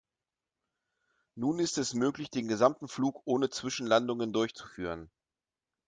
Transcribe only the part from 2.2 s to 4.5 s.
den gesamten Flug ohne Zwischenlandungen